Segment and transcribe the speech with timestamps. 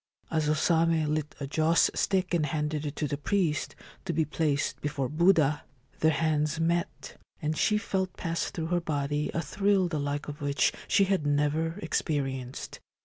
[0.31, 4.25] As O Same lit a joss stick and handed it to the priest, to be
[4.25, 5.63] placed before Buddha,
[5.99, 10.41] their hands met, and she felt pass through her body a thrill the like of
[10.41, 12.79] which she had never experienced.